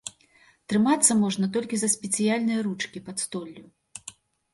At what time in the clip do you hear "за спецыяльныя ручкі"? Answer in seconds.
1.81-3.03